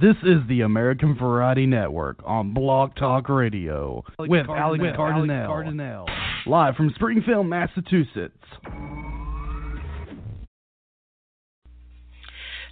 [0.00, 6.06] This is the American Variety Network on Blog Talk Radio with Alex Cardinale,
[6.46, 8.38] live from Springfield, Massachusetts.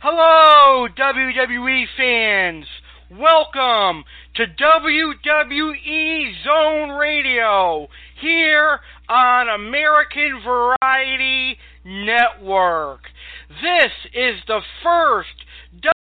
[0.01, 2.65] Hello, WWE fans.
[3.11, 4.05] Welcome
[4.37, 7.89] to WWE Zone Radio
[8.23, 13.01] here on American Variety Network.
[13.61, 15.29] This is the first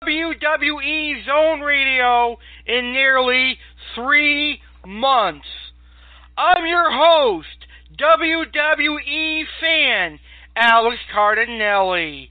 [0.07, 3.57] WWE Zone Radio in nearly
[3.93, 5.49] three months.
[6.37, 7.65] I'm your host,
[7.99, 10.19] WWE fan
[10.55, 12.29] Alex Cardinelli.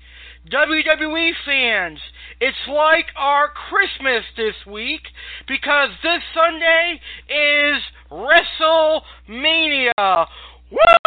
[0.50, 1.98] WWE fans,
[2.40, 5.02] it's like our Christmas this week
[5.46, 6.98] because this Sunday
[7.28, 10.26] is WrestleMania.
[10.70, 11.05] Woo!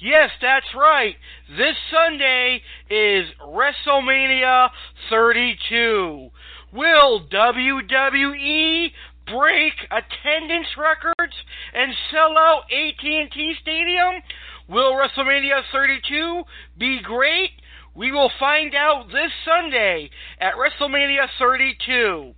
[0.00, 1.16] Yes, that's right.
[1.56, 4.68] This Sunday is WrestleMania
[5.10, 6.30] 32.
[6.72, 8.92] Will WWE
[9.26, 11.34] break attendance records
[11.74, 14.22] and sell out AT&T Stadium?
[14.68, 16.44] Will WrestleMania 32
[16.78, 17.50] be great?
[17.96, 20.10] We will find out this Sunday
[20.40, 22.34] at WrestleMania 32.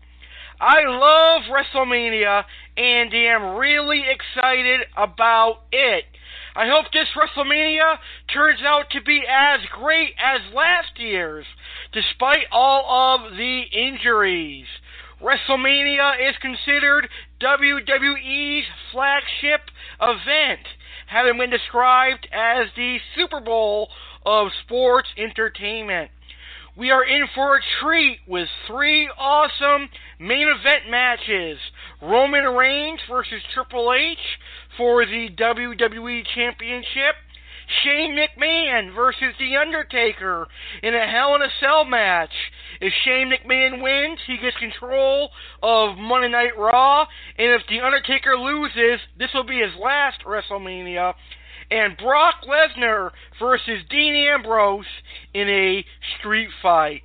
[0.59, 2.45] I love WrestleMania
[2.79, 6.05] and am really excited about it.
[6.55, 7.99] I hope this WrestleMania
[8.33, 11.47] turns out to be as great as last year's,
[11.93, 14.67] despite all of the injuries.
[15.23, 17.09] WrestleMania is considered
[17.41, 19.61] WWE's flagship
[20.01, 20.67] event,
[21.07, 23.89] having been described as the Super Bowl
[24.27, 26.11] of sports entertainment.
[26.77, 31.59] We are in for a treat with three awesome main event matches
[32.01, 34.19] Roman Reigns versus Triple H
[34.81, 37.15] for the WWE Championship.
[37.85, 40.49] Shane McMahon versus The Undertaker
[40.83, 42.33] in a Hell in a Cell match.
[42.81, 45.29] If Shane McMahon wins, he gets control
[45.63, 47.03] of Monday Night Raw,
[47.37, 51.13] and if The Undertaker loses, this will be his last WrestleMania.
[51.71, 54.87] And Brock Lesnar versus Dean Ambrose
[55.35, 55.85] in a
[56.19, 57.03] street fight.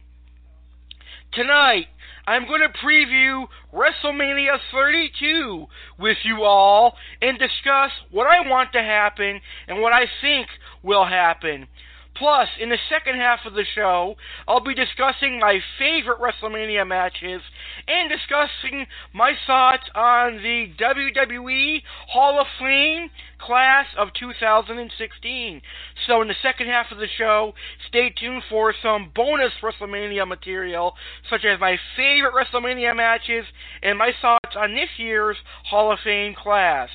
[1.34, 1.88] Tonight,
[2.28, 5.68] I'm going to preview WrestleMania 32
[6.00, 10.48] with you all and discuss what I want to happen and what I think
[10.82, 11.68] will happen.
[12.16, 14.16] Plus, in the second half of the show,
[14.48, 17.42] I'll be discussing my favorite WrestleMania matches
[17.88, 25.62] and discussing my thoughts on the WWE Hall of Fame class of 2016.
[26.08, 27.54] So, in the second half of the show,
[27.90, 30.94] stay tuned for some bonus WrestleMania material,
[31.30, 33.46] such as my favorite WrestleMania matches
[33.84, 35.38] and my thoughts on this year's
[35.70, 36.90] Hall of Fame class.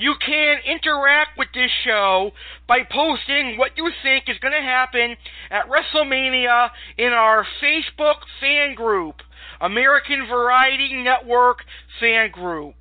[0.00, 2.30] You can interact with this show
[2.66, 5.14] by posting what you think is going to happen
[5.50, 9.16] at WrestleMania in our Facebook fan group,
[9.60, 11.58] American Variety Network
[12.00, 12.76] fan group.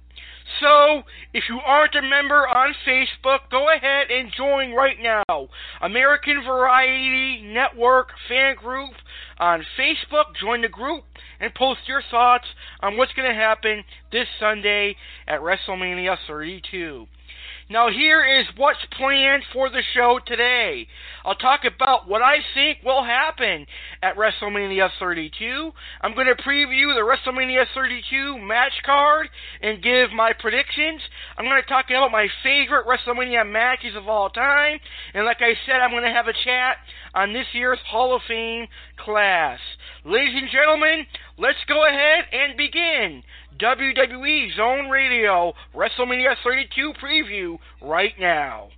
[0.62, 5.50] So, if you aren't a member on Facebook, go ahead and join right now.
[5.82, 8.94] American Variety Network fan group
[9.40, 10.36] on Facebook.
[10.40, 11.04] Join the group
[11.40, 12.46] and post your thoughts
[12.82, 14.96] on what's going to happen this Sunday
[15.28, 17.08] at WrestleMania 32.
[17.72, 20.88] Now, here is what's planned for the show today.
[21.24, 23.68] I'll talk about what I think will happen
[24.02, 25.72] at WrestleMania 32.
[26.02, 29.30] I'm going to preview the WrestleMania 32 match card
[29.62, 31.00] and give my predictions.
[31.38, 34.80] I'm going to talk about my favorite WrestleMania matches of all time.
[35.14, 36.78] And like I said, I'm going to have a chat
[37.14, 38.66] on this year's Hall of Fame
[38.98, 39.60] class.
[40.06, 41.06] Ladies and gentlemen,
[41.38, 43.22] let's go ahead and begin
[43.60, 48.70] WWE Zone Radio WrestleMania 32 preview right now.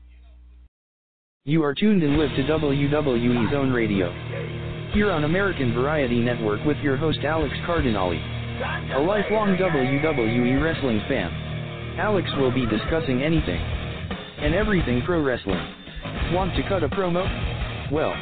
[1.46, 4.10] You are tuned in live to WWE Zone Radio.
[4.92, 8.18] Here on American Variety Network with your host Alex Cardinale.
[8.98, 11.30] A lifelong WWE wrestling fan.
[12.00, 13.62] Alex will be discussing anything
[14.42, 15.62] and everything pro wrestling.
[16.34, 17.22] Want to cut a promo?
[17.92, 18.14] Well,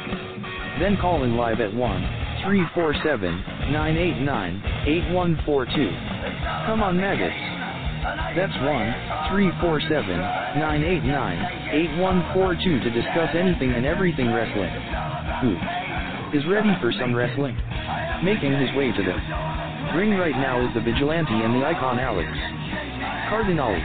[0.78, 6.19] then call in live at 1 347 989 8142.
[6.66, 7.36] Come on, maggots.
[8.36, 9.90] That's 1 347
[10.58, 11.10] 989
[12.00, 14.70] 8142 to discuss anything and everything wrestling.
[15.42, 15.54] Who
[16.36, 17.58] is ready for some wrestling?
[18.24, 19.16] Making his way to the
[19.96, 22.30] ring right now is the vigilante and the icon Alex
[23.28, 23.80] Cardinale.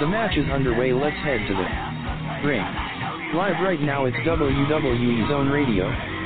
[0.00, 0.92] The match is underway.
[0.92, 1.68] Let's head to the
[2.46, 2.64] ring.
[3.34, 6.17] Live right now, it's WWE Zone Radio.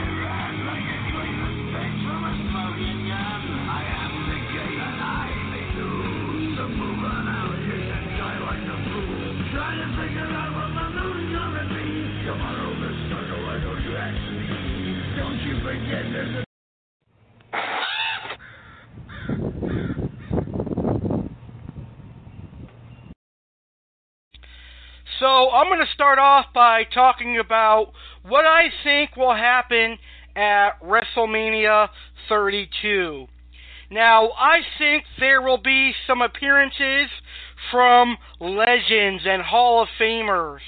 [25.22, 27.92] So I'm going to start off by talking about
[28.26, 29.96] what I think will happen
[30.34, 31.90] at WrestleMania
[32.28, 33.28] 32.
[33.92, 37.08] Now, I think there will be some appearances
[37.70, 40.58] from legends and Hall of Famers.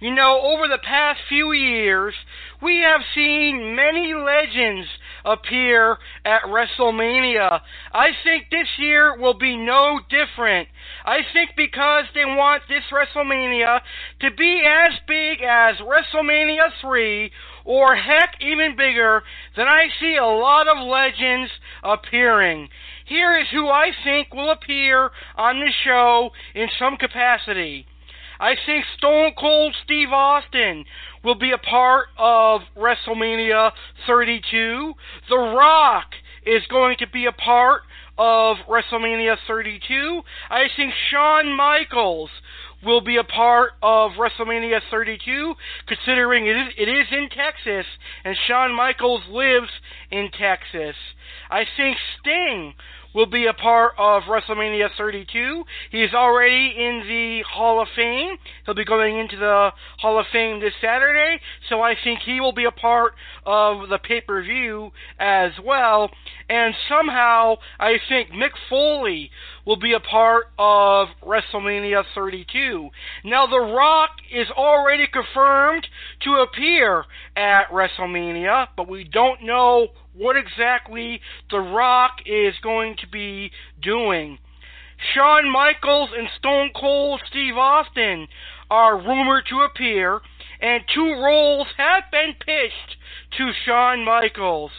[0.00, 2.12] You know, over the past few years,
[2.60, 4.86] we have seen many legends
[5.24, 7.60] appear at WrestleMania.
[7.92, 10.68] I think this year will be no different.
[11.04, 13.80] I think because they want this WrestleMania
[14.20, 17.30] to be as big as WrestleMania 3
[17.64, 19.22] or heck even bigger,
[19.56, 21.50] then I see a lot of legends
[21.82, 22.68] appearing.
[23.06, 27.86] Here is who I think will appear on the show in some capacity.
[28.40, 30.84] I think Stone Cold Steve Austin
[31.22, 33.72] will be a part of WrestleMania
[34.06, 34.94] 32.
[35.28, 36.06] The Rock
[36.46, 37.82] is going to be a part
[38.18, 40.22] of WrestleMania 32.
[40.50, 42.30] I think Shawn Michaels
[42.84, 45.54] will be a part of WrestleMania 32,
[45.86, 47.86] considering it is, it is in Texas
[48.24, 49.70] and Shawn Michaels lives
[50.10, 50.96] in Texas.
[51.50, 52.74] I think Sting
[53.14, 55.64] will be a part of WrestleMania 32.
[55.90, 58.36] He is already in the Hall of Fame.
[58.66, 62.52] He'll be going into the Hall of Fame this Saturday, so I think he will
[62.52, 63.12] be a part
[63.46, 66.10] of the pay per view as well.
[66.48, 69.30] And somehow, I think Mick Foley
[69.64, 72.90] will be a part of WrestleMania 32.
[73.24, 75.86] Now, The Rock is already confirmed
[76.22, 77.04] to appear
[77.36, 81.20] at WrestleMania, but we don't know what exactly
[81.50, 83.50] The Rock is going to be
[83.82, 84.38] doing.
[85.12, 88.28] Shawn Michaels and Stone Cold Steve Austin
[88.70, 90.20] are rumored to appear,
[90.60, 92.96] and two roles have been pitched
[93.38, 94.70] to Shawn Michaels.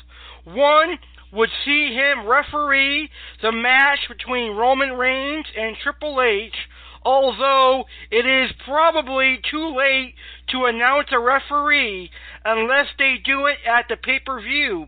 [0.45, 0.97] One
[1.35, 3.09] would see him referee
[3.41, 6.55] the match between Roman Reigns and Triple H,
[7.03, 10.15] although it is probably too late
[10.51, 12.09] to announce a referee
[12.43, 14.87] unless they do it at the pay per view.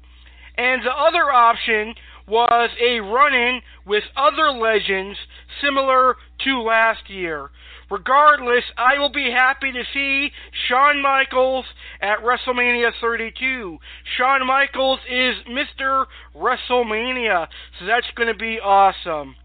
[0.58, 1.94] And the other option
[2.28, 5.18] was a run in with other legends
[5.62, 7.50] similar to last year.
[7.90, 10.32] Regardless, I will be happy to see
[10.68, 11.66] Shawn Michaels
[12.02, 13.78] at WrestleMania 32.
[14.18, 16.06] Shawn Michaels is Mr.
[16.36, 17.48] WrestleMania,
[17.80, 19.36] so that's going to be awesome.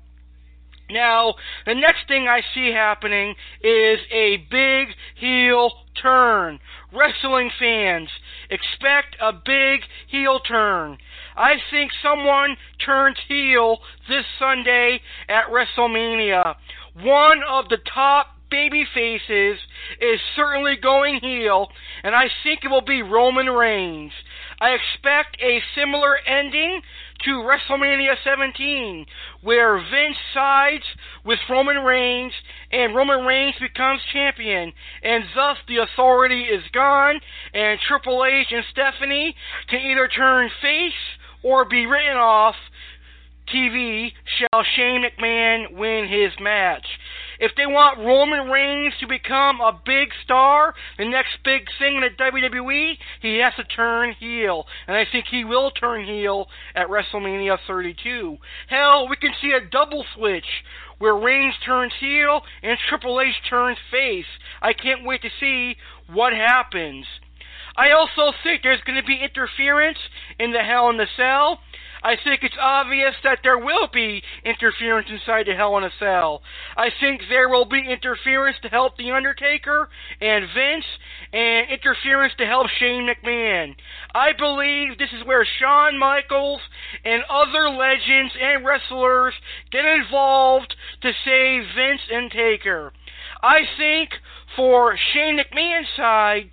[0.90, 1.34] Now,
[1.64, 5.70] the next thing I see happening is a big heel
[6.00, 6.58] turn.
[6.92, 8.08] Wrestling fans,
[8.50, 10.98] expect a big heel turn.
[11.36, 16.56] I think someone turns heel this Sunday at WrestleMania.
[16.94, 19.58] One of the top baby faces
[19.98, 21.68] is certainly going heel,
[22.04, 24.12] and I think it will be Roman Reigns.
[24.60, 26.82] I expect a similar ending
[27.24, 29.06] to WrestleMania 17,
[29.40, 30.84] where Vince sides
[31.24, 32.32] with Roman Reigns
[32.70, 34.72] and Roman Reigns becomes champion,
[35.02, 37.20] and thus the authority is gone,
[37.54, 39.34] and Triple H and Stephanie
[39.68, 40.92] can either turn face
[41.42, 42.56] or be written off
[43.48, 46.86] TV shall Shane McMahon win his match.
[47.38, 52.02] If they want Roman Reigns to become a big star, the next big thing in
[52.02, 54.66] the WWE, he has to turn heel.
[54.86, 58.38] And I think he will turn heel at WrestleMania 32.
[58.68, 60.46] Hell, we can see a double switch
[60.98, 64.26] where Reigns turns heel and Triple H turns face.
[64.60, 67.06] I can't wait to see what happens.
[67.76, 69.98] I also think there's going to be interference
[70.38, 71.58] in the Hell in the Cell.
[72.02, 76.42] I think it's obvious that there will be interference inside the Hell in a Cell.
[76.76, 79.88] I think there will be interference to help The Undertaker
[80.20, 80.84] and Vince,
[81.32, 83.76] and interference to help Shane McMahon.
[84.14, 86.60] I believe this is where Shawn Michaels
[87.04, 89.34] and other legends and wrestlers
[89.70, 92.92] get involved to save Vince and Taker.
[93.42, 94.10] I think
[94.56, 96.50] for Shane McMahon's side,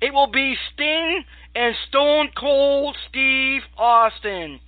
[0.00, 4.60] it will be Sting and Stone Cold Steve Austin.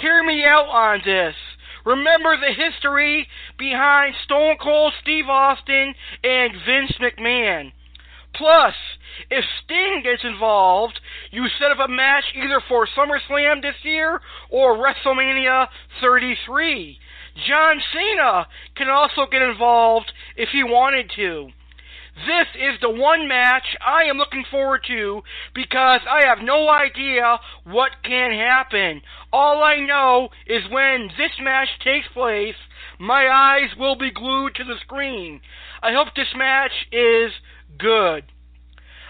[0.00, 1.34] Hear me out on this.
[1.86, 3.26] Remember the history
[3.58, 7.72] behind Stone Cold Steve Austin and Vince McMahon.
[8.34, 8.74] Plus,
[9.30, 11.00] if Sting gets involved,
[11.30, 15.68] you set up a match either for SummerSlam this year or WrestleMania
[16.02, 16.98] 33.
[17.48, 21.48] John Cena can also get involved if he wanted to.
[22.16, 25.22] This is the one match I am looking forward to
[25.54, 29.02] because I have no idea what can happen.
[29.34, 32.56] All I know is when this match takes place,
[32.98, 35.42] my eyes will be glued to the screen.
[35.82, 37.32] I hope this match is
[37.78, 38.24] good.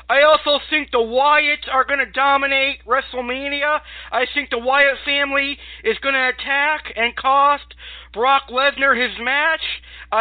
[0.09, 3.81] I also think the Wyatts are going to dominate WrestleMania.
[4.13, 7.75] I think the Wyatt family is going to attack and cost
[8.13, 9.61] Brock Lesnar his match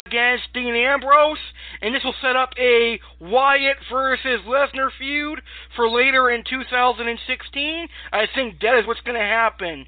[0.06, 1.38] against Dean Ambrose,
[1.86, 5.40] and this will set up a Wyatt versus Lesnar feud
[5.76, 7.88] for later in 2016.
[8.12, 9.86] I think that is what's going to happen.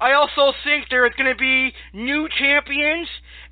[0.00, 3.06] I also think there is going to be new champions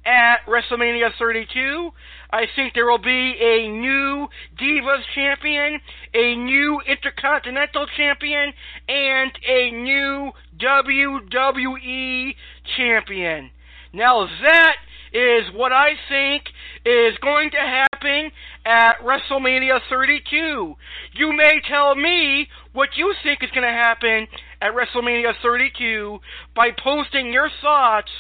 [0.05, 1.93] at WrestleMania 32.
[2.33, 4.26] I think there will be a new
[4.61, 5.81] Divas champion,
[6.12, 8.52] a new Intercontinental champion,
[8.88, 12.35] and a new WWE
[12.76, 13.50] champion.
[13.93, 14.76] Now that
[15.17, 16.45] is what I think
[16.85, 18.31] is going to happen
[18.67, 20.75] at WrestleMania 32.
[21.15, 24.27] You may tell me what you think is going to happen
[24.61, 26.19] at WrestleMania 32
[26.55, 28.11] by posting your thoughts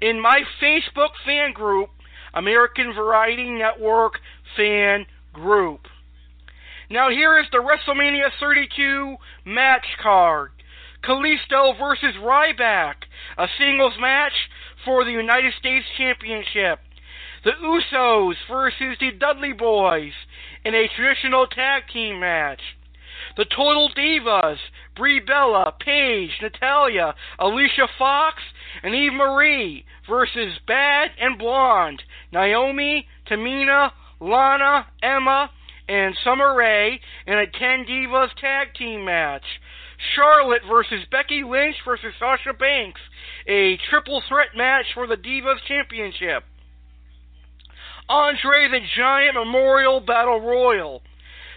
[0.00, 1.90] in my Facebook fan group,
[2.32, 4.14] American Variety Network
[4.56, 5.80] Fan Group.
[6.88, 10.52] Now here is the WrestleMania 32 match card.
[11.04, 12.94] Kalisto versus Ryback,
[13.36, 14.32] a singles match
[14.86, 16.78] for the United States Championship.
[17.44, 20.12] The Usos versus the Dudley Boys
[20.64, 22.60] in a traditional tag team match.
[23.36, 24.58] The Total Divas,
[24.96, 28.36] Brie Bella, Paige, Natalya, Alicia Fox,
[28.82, 32.02] and Eva Marie versus Bad and Blonde,
[32.32, 33.90] Naomi, Tamina,
[34.20, 35.50] Lana, Emma,
[35.88, 39.44] and Summer Rae in a 10 Divas tag team match.
[40.14, 43.00] Charlotte versus Becky Lynch versus Sasha Banks,
[43.46, 46.44] a triple threat match for the Divas Championship.
[48.08, 51.02] Andre the Giant Memorial Battle Royal.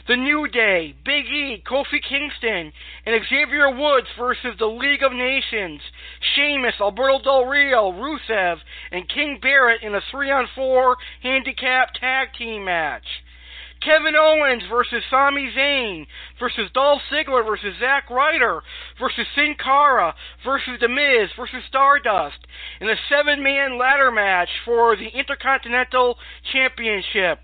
[0.07, 2.73] The New Day, Big E, Kofi Kingston,
[3.05, 5.81] and Xavier Woods versus the League of Nations,
[6.33, 8.57] Sheamus, Alberto Del Rio, Rusev,
[8.91, 13.05] and King Barrett in a 3 on 4 handicap tag team match.
[13.81, 16.05] Kevin Owens versus Sami Zayn
[16.37, 18.61] versus Dolph Ziggler versus Zack Ryder
[18.99, 22.39] versus Sin Cara versus The Miz versus Stardust
[22.81, 26.17] in a seven man ladder match for the Intercontinental
[26.51, 27.39] Championship.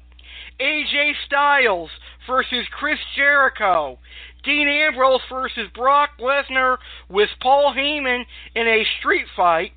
[0.60, 1.90] AJ Styles
[2.28, 4.00] versus Chris Jericho.
[4.44, 6.78] Dean Ambrose versus Brock Lesnar
[7.10, 8.24] with Paul Heyman
[8.56, 9.72] in a street fight.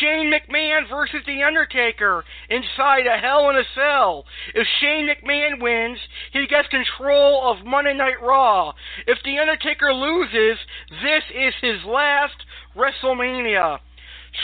[0.00, 4.24] Shane McMahon versus The Undertaker inside a Hell in a Cell.
[4.54, 5.98] If Shane McMahon wins,
[6.32, 8.72] he gets control of Monday Night Raw.
[9.06, 10.58] If The Undertaker loses,
[10.90, 12.36] this is his last
[12.74, 13.78] WrestleMania.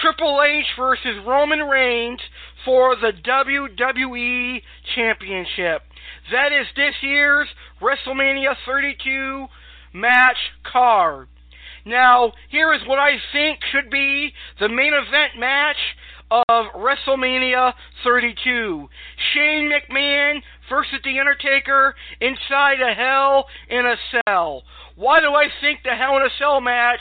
[0.02, 2.20] Triple H versus Roman Reigns
[2.64, 4.62] for the WWE
[4.94, 5.82] Championship.
[6.30, 7.48] That is this year's
[7.80, 9.46] WrestleMania 32
[9.92, 10.36] match
[10.70, 11.28] card.
[11.84, 15.76] Now, here is what I think should be the main event match
[16.30, 17.72] of WrestleMania
[18.04, 18.88] 32.
[19.34, 23.96] Shane McMahon versus The Undertaker inside a Hell in a
[24.26, 24.62] Cell.
[24.94, 27.00] Why do I think the Hell in a Cell match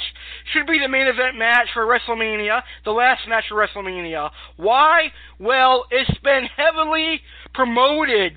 [0.54, 4.30] should be the main event match for WrestleMania, the last match for WrestleMania?
[4.58, 5.12] Why?
[5.40, 7.22] Well, it's been heavily
[7.54, 8.34] promoted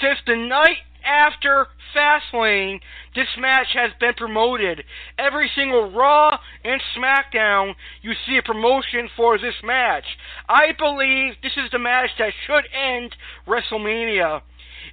[0.00, 2.80] since the night after Fastlane,
[3.14, 4.84] this match has been promoted.
[5.18, 10.04] Every single Raw and SmackDown, you see a promotion for this match.
[10.48, 13.14] I believe this is the match that should end
[13.46, 14.42] WrestleMania.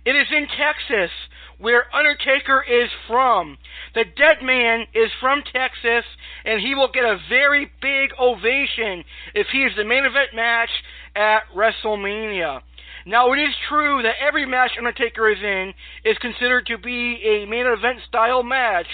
[0.06, 1.12] It is in Texas,
[1.58, 3.58] where Undertaker is from.
[3.94, 6.06] The dead man is from Texas,
[6.46, 9.04] and he will get a very big ovation
[9.36, 10.70] if he is the main event match
[11.16, 12.62] at WrestleMania.
[13.06, 17.46] Now, it is true that every match Undertaker is in is considered to be a
[17.46, 18.88] main event style match,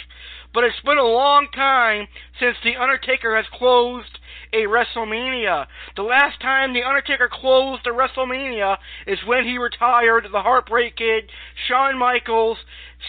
[0.53, 2.07] but it's been a long time
[2.39, 4.19] since The Undertaker has closed
[4.53, 5.65] a WrestleMania.
[5.95, 11.29] The last time The Undertaker closed a WrestleMania is when he retired the Heartbreak Kid,
[11.67, 12.57] Shawn Michaels,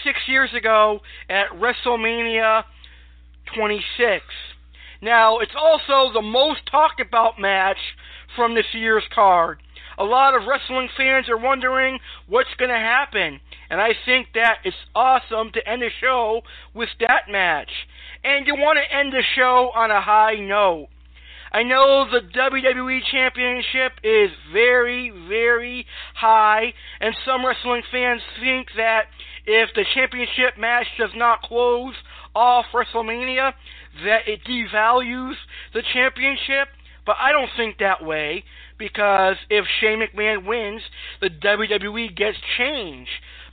[0.03, 0.99] six years ago
[1.29, 2.63] at WrestleMania
[3.55, 4.25] 26.
[5.01, 7.77] Now, it's also the most talked about match
[8.35, 9.59] from this year's card.
[9.97, 13.39] A lot of wrestling fans are wondering what's going to happen,
[13.69, 16.41] and I think that it's awesome to end the show
[16.73, 17.71] with that match.
[18.23, 20.89] And you want to end the show on a high note.
[21.51, 29.05] I know the WWE Championship is very, very high, and some wrestling fans think that
[29.45, 31.95] if the championship match does not close
[32.35, 33.53] off WrestleMania,
[34.03, 35.35] that it devalues
[35.73, 36.67] the championship.
[37.05, 38.43] But I don't think that way
[38.77, 40.81] because if Shane McMahon wins,
[41.21, 43.07] the WWE gets change.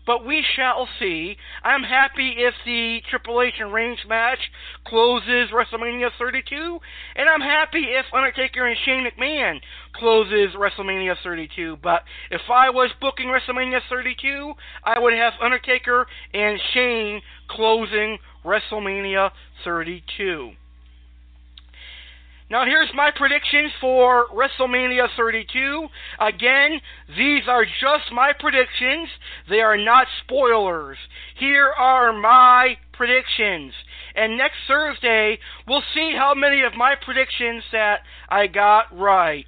[0.06, 1.36] But we shall see.
[1.62, 4.38] I'm happy if the Triple H and Reigns match
[4.86, 6.78] closes WrestleMania 32,
[7.16, 9.60] and I'm happy if Undertaker and Shane McMahon
[9.94, 11.78] closes WrestleMania 32.
[11.82, 14.52] But if I was booking WrestleMania 32,
[14.84, 19.30] I would have Undertaker and Shane closing WrestleMania
[19.64, 20.52] 32.
[22.50, 25.88] Now, here's my predictions for WrestleMania 32.
[26.20, 26.80] Again,
[27.16, 29.08] these are just my predictions.
[29.48, 30.98] They are not spoilers.
[31.38, 33.72] Here are my predictions.
[34.14, 39.46] And next Thursday, we'll see how many of my predictions that I got right.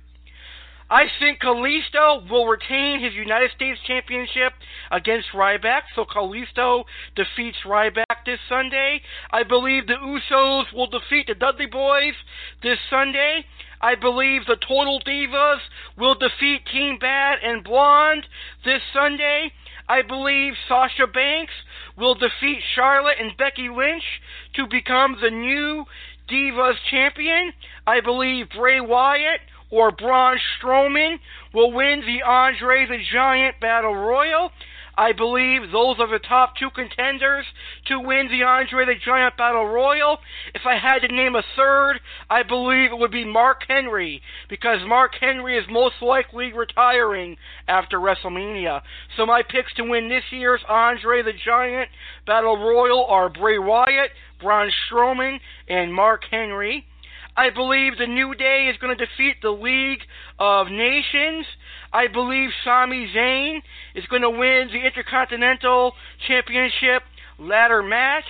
[0.89, 4.53] I think Kalisto will retain his United States Championship
[4.93, 6.85] against Ryback, so Kalisto
[7.17, 9.03] defeats Ryback this Sunday.
[9.33, 12.15] I believe the Usos will defeat the Dudley Boys
[12.63, 13.45] this Sunday.
[13.81, 15.59] I believe the Total Divas
[15.99, 18.27] will defeat Team Bad and Blonde
[18.65, 19.53] this Sunday.
[19.89, 21.53] I believe Sasha Banks
[21.99, 24.05] will defeat Charlotte and Becky Lynch
[24.55, 25.85] to become the new
[26.29, 27.53] Divas champion.
[27.87, 29.41] I believe Bray Wyatt
[29.71, 31.19] or Braun Strowman
[31.53, 34.51] will win the Andre the Giant Battle Royal.
[34.99, 37.45] I believe those are the top two contenders
[37.87, 40.19] to win the Andre the Giant Battle Royal.
[40.55, 42.01] If I had to name a third,
[42.31, 47.37] I believe it would be Mark Henry, because Mark Henry is most likely retiring
[47.69, 48.81] after WrestleMania.
[49.19, 51.91] So my picks to win this year's Andre the Giant
[52.27, 56.87] Battle Royal are Bray Wyatt, Braun Strowman, and Mark Henry.
[57.37, 60.01] I believe the New Day is going to defeat the League
[60.39, 61.45] of Nations.
[61.93, 63.61] I believe Sami Zayn
[63.95, 65.93] is going to win the Intercontinental
[66.27, 67.03] Championship
[67.39, 68.25] ladder match.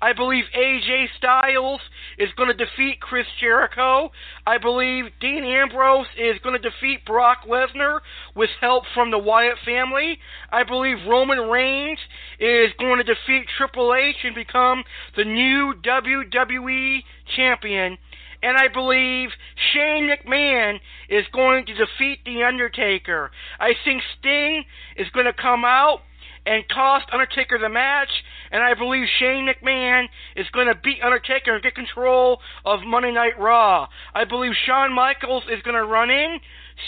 [0.00, 1.80] I believe AJ Styles
[2.18, 4.12] is going to defeat Chris Jericho.
[4.46, 8.00] I believe Dean Ambrose is going to defeat Brock Lesnar
[8.36, 10.18] with help from the Wyatt family.
[10.52, 11.98] I believe Roman Reigns
[12.38, 14.84] is going to defeat Triple H and become
[15.16, 17.00] the new WWE
[17.34, 17.96] champion
[18.44, 19.30] and I believe
[19.72, 20.78] Shane McMahon
[21.08, 23.30] is going to defeat The Undertaker.
[23.58, 24.64] I think Sting
[24.96, 26.00] is going to come out
[26.46, 28.10] and cost Undertaker the match,
[28.52, 30.04] and I believe Shane McMahon
[30.36, 33.88] is going to beat Undertaker and get control of Monday Night Raw.
[34.14, 36.38] I believe Shawn Michaels is going to run in,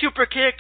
[0.03, 0.55] super kick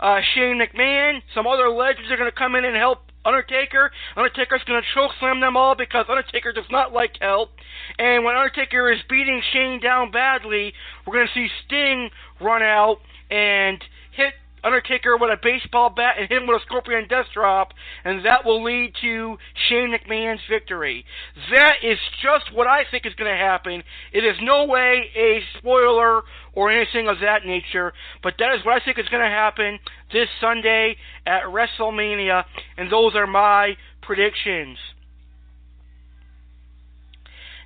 [0.00, 1.20] uh, Shane McMahon.
[1.32, 3.90] Some other legends are going to come in and help Undertaker.
[4.16, 7.50] Undertaker's going to choke slam them all because Undertaker does not like help.
[7.98, 10.72] And when Undertaker is beating Shane down badly,
[11.06, 12.98] we're going to see Sting run out
[13.30, 17.72] and hit Undertaker with a baseball bat and hit him with a scorpion death drop,
[18.04, 19.36] and that will lead to
[19.68, 21.04] Shane McMahon's victory.
[21.50, 23.82] That is just what I think is going to happen.
[24.12, 26.22] It is no way a spoiler
[26.54, 29.78] or anything of that nature, but that is what I think is going to happen
[30.12, 32.44] this Sunday at WrestleMania,
[32.76, 34.78] and those are my predictions.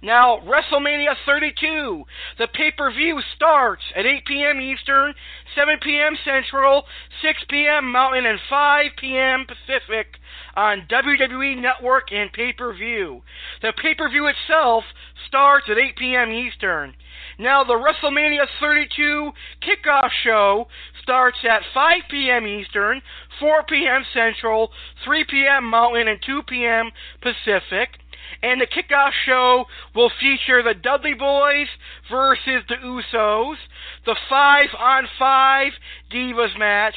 [0.04, 2.04] Now, WrestleMania 32,
[2.36, 4.60] the pay per view starts at 8 p.m.
[4.60, 5.14] Eastern,
[5.56, 6.14] 7 p.m.
[6.22, 6.84] Central,
[7.22, 7.90] 6 p.m.
[7.90, 9.46] Mountain, and 5 p.m.
[9.46, 10.18] Pacific
[10.54, 13.22] on WWE Network and pay per view.
[13.62, 14.84] The pay per view itself
[15.26, 16.32] starts at 8 p.m.
[16.32, 16.94] Eastern.
[17.38, 20.66] Now, the WrestleMania 32 kickoff show
[21.02, 22.46] starts at 5 p.m.
[22.46, 23.02] Eastern,
[23.40, 24.02] 4 p.m.
[24.12, 24.70] Central,
[25.04, 25.64] 3 p.m.
[25.64, 26.90] Mountain, and 2 p.m.
[27.20, 27.90] Pacific.
[28.42, 31.68] And the kickoff show will feature the Dudley Boys
[32.10, 33.56] versus the Usos,
[34.06, 35.72] the 5 on 5
[36.12, 36.94] Divas match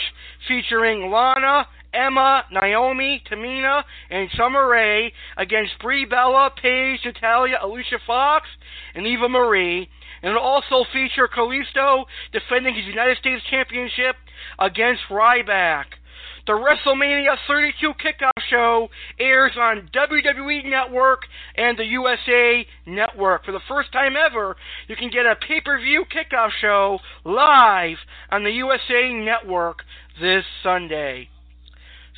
[0.48, 8.48] featuring Lana, Emma, Naomi, Tamina, and Summer Rae against Brie Bella, Paige, Natalya, Alicia Fox,
[8.94, 9.90] and Eva Marie.
[10.22, 14.16] And it'll also feature Kalisto defending his United States Championship
[14.60, 15.86] against Ryback.
[16.48, 18.88] The WrestleMania 32 kickoff show
[19.20, 21.24] airs on WWE Network
[21.58, 23.44] and the USA Network.
[23.44, 24.56] For the first time ever,
[24.88, 27.98] you can get a pay per view kickoff show live
[28.32, 29.80] on the USA Network
[30.22, 31.28] this Sunday.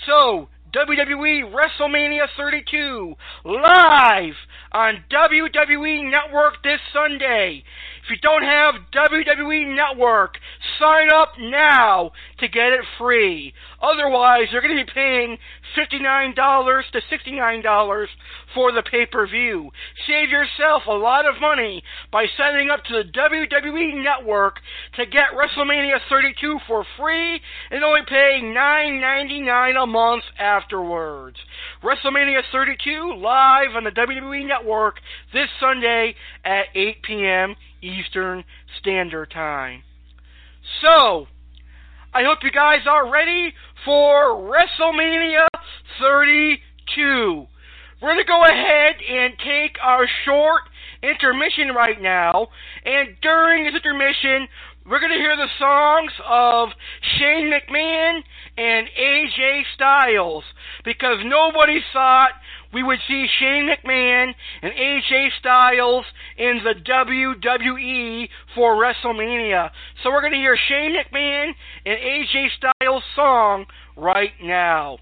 [0.05, 4.35] So, WWE WrestleMania 32 live
[4.71, 7.63] on WWE Network this Sunday.
[8.03, 10.38] If you don't have WWE Network,
[10.79, 13.53] sign up now to get it free.
[13.82, 15.38] Otherwise, you're going to be paying
[15.77, 16.36] $59
[16.91, 18.08] to $69
[18.53, 19.71] for the pay-per-view.
[20.08, 24.60] Save yourself a lot of money by signing up to the WWE Network
[24.95, 31.38] to get WrestleMania 32 for free and only pay $9.99 a month afterwards.
[31.84, 34.95] WrestleMania 32 live on the WWE Network
[35.34, 37.55] this Sunday at 8 p.m.
[37.82, 38.43] Eastern
[38.79, 39.84] Standard Time.
[40.82, 41.27] So,
[42.13, 43.53] I hope you guys are ready
[43.86, 45.48] for WrestleMania
[46.00, 47.48] 32.
[48.02, 50.62] We're going to go ahead and take our short
[51.04, 52.48] intermission right now,
[52.86, 54.48] and during this intermission,
[54.89, 56.69] we're going to hear the songs of
[57.17, 58.22] Shane McMahon
[58.58, 60.43] and AJ Styles
[60.84, 62.32] because nobody thought
[62.74, 64.32] we would see Shane McMahon
[64.63, 66.06] and AJ Styles
[66.38, 69.69] in the WWE for WrestleMania.
[70.02, 71.52] So we're going to hear Shane McMahon
[71.86, 74.98] and AJ Styles song right now.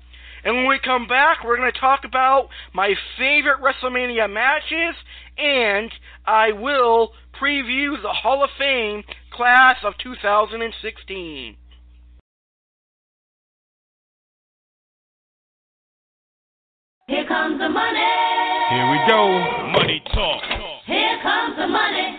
[0.48, 4.96] And when we come back, we're going to talk about my favorite WrestleMania matches,
[5.38, 5.92] and
[6.26, 11.58] I will preview the Hall of Fame class of 2016.
[17.08, 18.00] Here comes the money.
[18.70, 19.28] Here we go.
[19.74, 20.44] Money talk.
[20.86, 21.78] Here comes the money.
[21.98, 22.17] Money,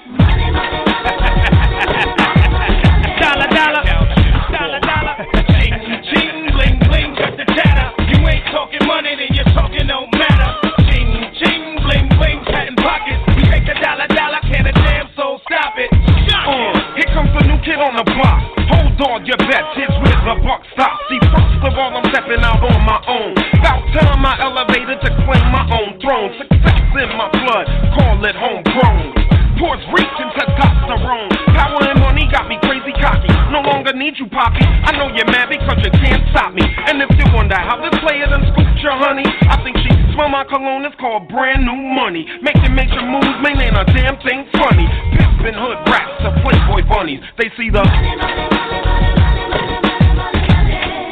[8.88, 10.51] money, then your talking don't matter.
[10.88, 13.20] Ching, ching, bling, bling, patent pockets.
[13.37, 15.92] We take the dollar, dollar, can a damn soul stop it.
[15.92, 18.40] Uh, here comes the new kid on the block.
[18.72, 19.77] Hold on, your bets.
[19.77, 20.96] Here's where the buck stops.
[21.12, 23.37] See, first of all, I'm stepping out on my own.
[23.61, 26.33] About time I elevated to claim my own throne.
[26.40, 29.12] Success in my blood, call it homegrown.
[29.61, 31.29] Towards reaching to testosterone.
[31.53, 32.57] Power and money got me
[32.88, 33.29] crazy cocky.
[33.53, 34.64] No longer need you, Poppy.
[34.64, 36.62] I know you're mad because you can't stop me.
[36.62, 40.29] And if you wonder how this player done scooped your honey, I think she smell
[40.29, 40.85] my cologne.
[40.85, 42.27] It's called brand new money.
[42.42, 44.87] Making major moves, man, ain't a damn thing funny.
[45.16, 47.20] Pimpin' hood rats to Playboy bunnies.
[47.37, 47.83] They see the.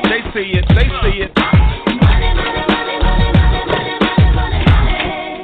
[0.07, 1.33] They see it, they see it.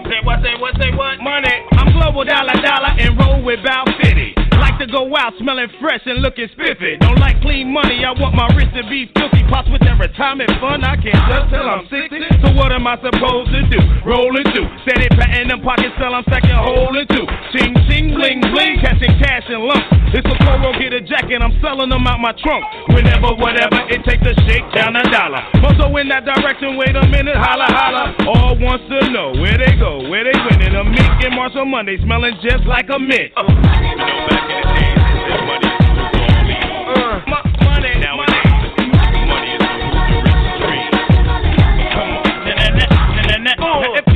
[0.09, 1.21] Say what, say what, say what?
[1.21, 1.66] Money.
[1.73, 4.35] I'm global dollar, dollar, and roll with Bow City.
[4.62, 6.94] Like to go out smelling fresh and looking spiffy.
[7.03, 9.42] Don't like clean money, I want my wrist to be filthy.
[9.51, 12.46] Pops with that retirement fund, I can't just till I'm 60.
[12.46, 13.83] So what am I supposed to do?
[14.07, 14.62] Roll and do.
[14.87, 17.27] Steady patting them pockets till I'm second holding two.
[17.51, 19.83] Ching, ching, bling, bling, catching cash in lumps.
[20.14, 22.62] It's a Coro, get a jacket, I'm selling them out my trunk.
[22.94, 25.42] Whenever, whatever, it takes to shake down a dollar.
[25.66, 28.14] Also in that direction, wait a minute, holla, holla.
[28.31, 30.79] All wants to know where they go, where they winning.
[30.79, 33.35] A mink and Marshall Monday, smelling just like a mint.
[33.35, 34.51] Uh.
[43.62, 43.94] Uh.
[43.94, 44.12] If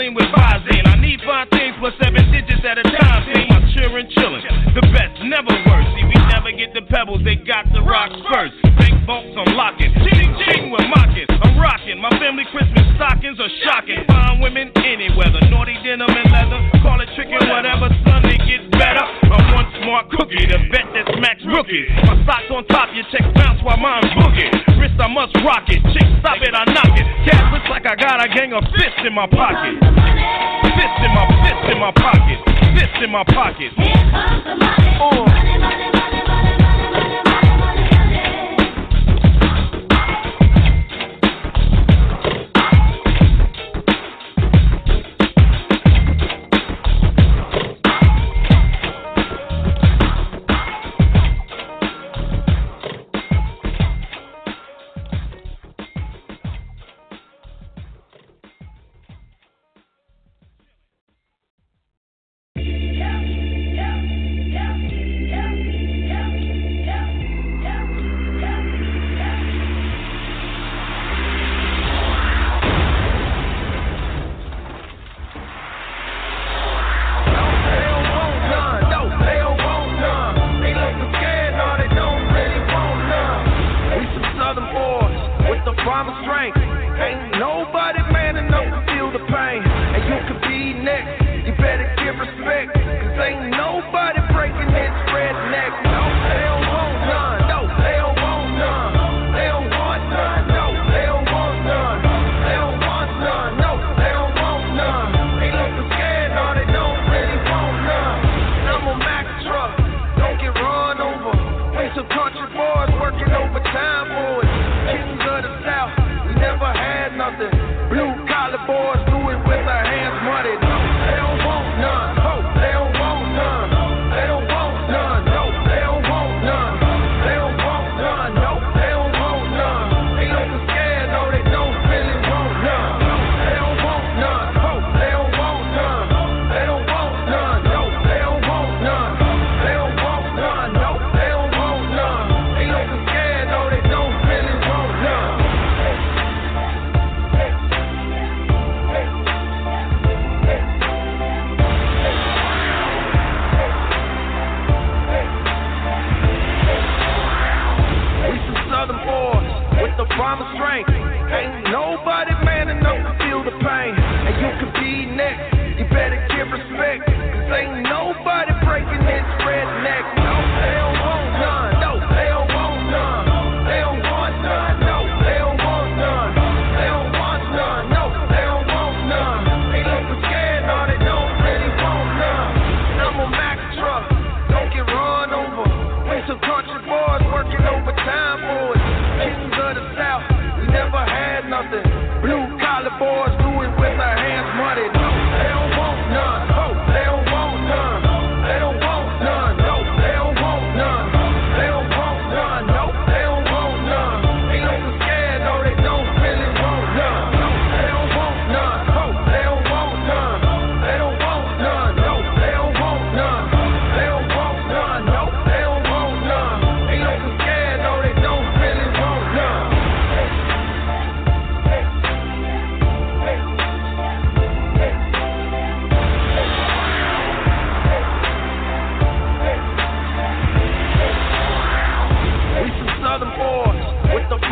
[0.00, 0.88] clean with Visine.
[0.88, 3.20] I need five things plus seven digits at a time.
[3.28, 4.40] See my children chillin'.
[4.72, 5.88] The best, never worse.
[5.92, 8.56] See, we never get the pebbles, they got the rocks first.
[8.80, 9.92] Bank vaults, I'm locking.
[9.92, 11.28] Ching ching, we're mocking.
[11.28, 12.00] I'm rocking.
[12.00, 14.00] My family Christmas stockings are shocking.
[14.08, 15.44] Fine women, any weather.
[15.52, 16.60] Naughty denim and leather.
[16.80, 17.92] Call it trickin', whatever.
[18.08, 19.04] Sunday gets better.
[19.04, 21.92] I'm one smart cookie, the vet that smacks rookies.
[22.08, 24.48] My socks on top, your checks bounce while mine boogie.
[24.80, 25.84] Wrist, I must rock it.
[25.92, 27.04] Chick, stop it, I knock it.
[27.28, 29.89] Cat looks like I got a gang of fists in my pocket.
[29.96, 32.38] Fist in my fist in my pocket.
[32.74, 33.72] Fist in my pocket.
[33.76, 34.98] Here comes the money.
[35.00, 35.00] Uh.
[35.00, 35.99] Money, money, money, money,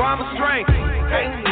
[0.09, 1.48] I'm a strength.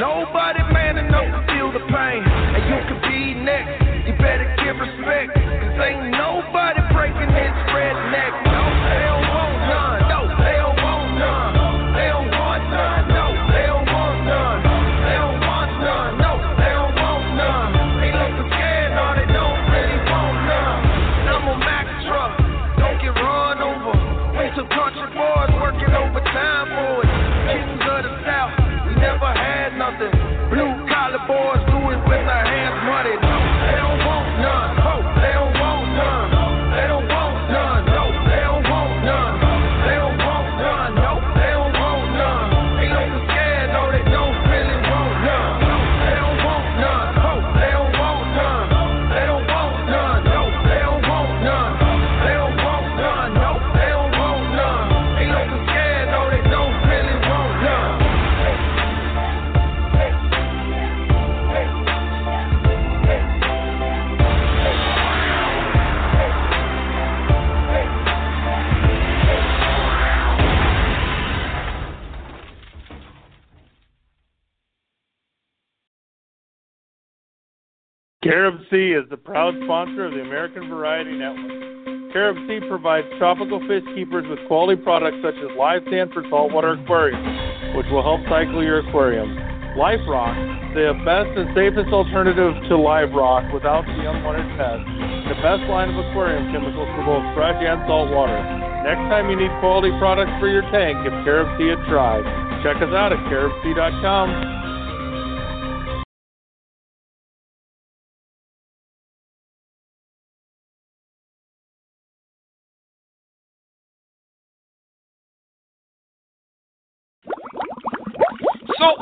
[78.66, 82.12] CaribSea is the proud sponsor of the American Variety Network.
[82.12, 86.72] Carib Sea provides tropical fish keepers with quality products such as live sand for saltwater
[86.72, 89.28] aquariums, which will help cycle your aquarium.
[89.76, 90.34] Life Rock,
[90.72, 94.88] the best and safest alternative to live rock without the unwanted pests.
[95.28, 98.40] The best line of aquarium chemicals for both fresh and saltwater.
[98.82, 102.24] Next time you need quality products for your tank, give Carib Sea a try.
[102.64, 104.65] Check us out at caribsea.com.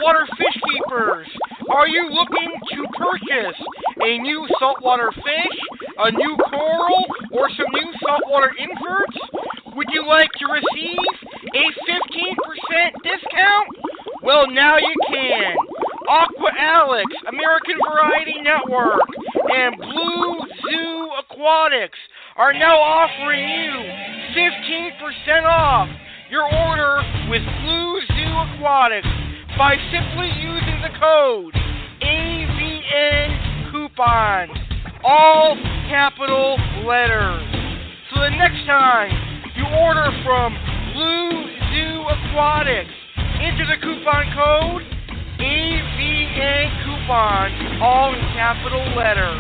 [0.05, 1.27] saltwater fish keepers.
[1.75, 3.61] Are you looking to purchase
[4.01, 5.59] a new saltwater fish,
[5.99, 9.17] a new coral, or some new saltwater inverts?
[9.75, 10.99] Would you like to receive
[11.55, 13.69] a 15% discount?
[14.23, 15.57] Well, now you can.
[16.09, 19.01] Aqua Alex, American Variety Network,
[19.57, 21.99] and Blue Zoo Aquatics
[22.37, 23.73] are now offering you
[24.37, 25.89] 15% off
[26.31, 29.24] your order with Blue Zoo Aquatics
[29.57, 31.55] by simply using the code
[32.03, 34.51] AVN coupon,
[35.05, 35.55] all
[35.87, 37.47] capital letters.
[38.11, 39.15] So the next time
[39.55, 40.59] you order from
[40.95, 41.31] Blue
[41.71, 42.91] Zoo Aquatics,
[43.39, 44.83] enter the coupon code
[45.39, 49.39] AVN coupon, all in capital letters.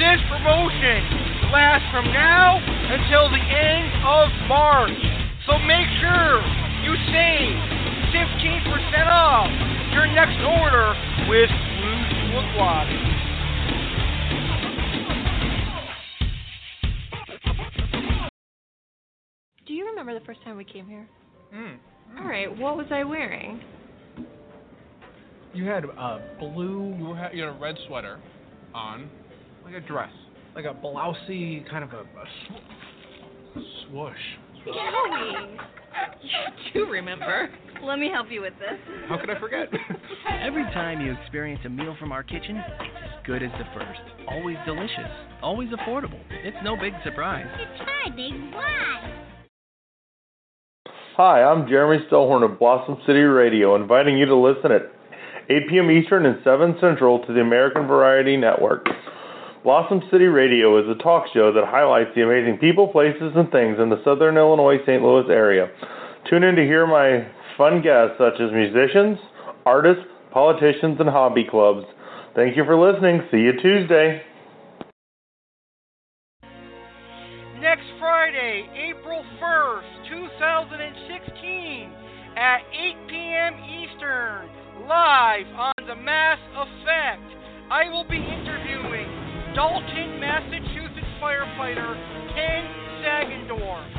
[0.00, 4.96] This promotion lasts from now until the end of March.
[5.44, 6.40] So make sure
[6.80, 7.77] you save
[8.12, 9.50] 15% off
[9.92, 10.94] your next order
[11.28, 13.18] with Blue Zoo Aquatics.
[19.66, 21.06] Do you remember the first time we came here?
[21.54, 21.76] Mm.
[22.18, 23.60] All right, what was I wearing?
[25.52, 26.94] You had uh, blue.
[26.98, 28.18] You had, you had a red sweater
[28.74, 29.10] on,
[29.64, 30.12] like a dress,
[30.54, 34.14] like a blousey kind of a, a sw- swoosh.
[34.64, 35.58] Joey!
[36.22, 37.50] You do remember.
[37.82, 38.78] Let me help you with this.
[39.08, 39.68] How could I forget?
[40.42, 44.00] Every time you experience a meal from our kitchen, it's as good as the first.
[44.28, 45.10] Always delicious.
[45.42, 46.20] Always affordable.
[46.30, 47.46] It's no big surprise.
[47.54, 49.24] It's my big why.
[51.16, 54.82] Hi, I'm Jeremy Stillhorn of Blossom City Radio, inviting you to listen at
[55.50, 55.90] 8 p.m.
[55.90, 58.86] Eastern and 7 Central to the American Variety Network.
[59.64, 63.78] Blossom City Radio is a talk show that highlights the amazing people, places, and things
[63.80, 65.02] in the southern Illinois St.
[65.02, 65.68] Louis area.
[66.30, 67.26] Tune in to hear my
[67.58, 69.18] fun guests such as musicians,
[69.66, 71.84] artists, politicians, and hobby clubs.
[72.34, 73.20] Thank you for listening.
[73.30, 74.22] See you Tuesday.
[77.60, 81.90] Next Friday, April 1st, 2016,
[82.38, 83.54] at 8 p.m.
[83.66, 84.46] Eastern,
[84.86, 87.26] live on The Mass Effect,
[87.68, 89.10] I will be interviewing
[89.58, 91.98] Dalton, Massachusetts firefighter
[92.30, 92.62] Ken
[93.02, 93.90] Sagendorf.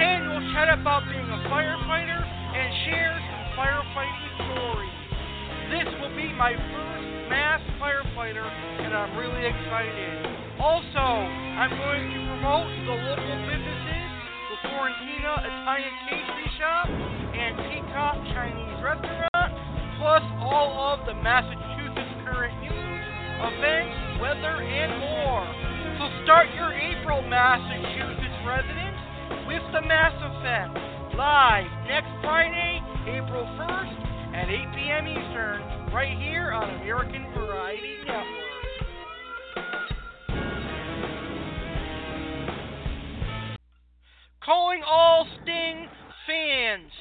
[0.00, 2.27] Ken will chat about being a firefighter
[2.58, 4.98] and share some firefighting stories.
[5.70, 10.26] This will be my first mass firefighter, and I'm really excited.
[10.58, 14.10] Also, I'm going to promote the local businesses,
[14.50, 19.50] the Florentina Italian Pastry Shop and Peacock Chinese Restaurant,
[20.02, 23.02] plus all of the Massachusetts current news,
[23.38, 25.46] events, weather, and more.
[26.02, 28.98] So start your April, Massachusetts residents,
[29.46, 30.87] with the Mass Effect,
[31.18, 35.08] live next Friday, April 1st at 8 p.m.
[35.08, 38.46] Eastern, right here on American Variety Network.
[44.44, 45.88] Calling all Sting
[46.24, 46.92] fans,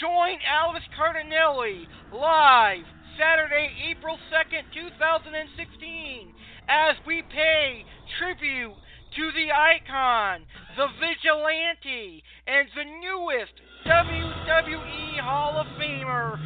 [0.00, 1.84] join Alex Cardinelli
[2.14, 2.86] live
[3.18, 6.32] Saturday, April 2nd, 2016,
[6.70, 7.84] as we pay
[8.18, 8.72] tribute
[9.16, 10.44] to the icon,
[10.76, 13.56] the vigilante, and the newest
[13.88, 16.36] WWE Hall of Famer,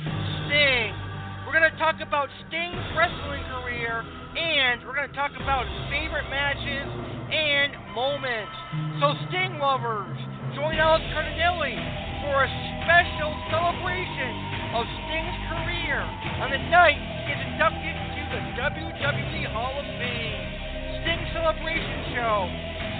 [0.46, 0.94] Sting.
[1.42, 5.83] We're going to talk about Sting's wrestling career, and we're going to talk about his
[5.90, 6.87] favorite matches
[7.35, 8.54] and moments.
[9.02, 10.14] So, Sting lovers,
[10.54, 11.74] join Alex Cardinelli
[12.22, 12.50] for a
[12.87, 15.98] special celebration of Sting's career
[16.38, 20.59] on the night he inducted to the WWE Hall of Fame.
[21.02, 22.44] Sting Celebration Show,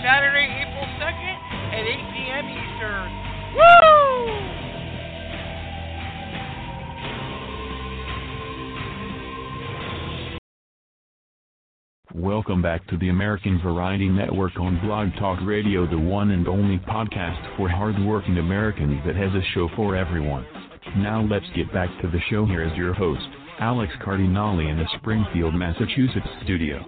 [0.03, 1.37] Saturday, April 2nd
[1.77, 2.49] at 8 p.m.
[2.49, 3.11] Eastern.
[3.57, 4.61] Woo!
[12.15, 16.79] Welcome back to the American Variety Network on Blog Talk Radio, the one and only
[16.79, 20.47] podcast for hardworking Americans that has a show for everyone.
[20.97, 22.47] Now let's get back to the show.
[22.47, 23.29] Here is your host,
[23.59, 26.83] Alex Cardinale in the Springfield, Massachusetts studio.